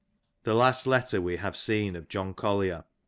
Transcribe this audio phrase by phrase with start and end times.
[0.45, 2.87] The last letter we have seen of John Collier {T.